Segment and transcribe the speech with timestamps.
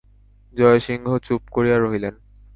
[0.55, 2.15] জয়সিংহ চুপ করিয়া রহিলেন।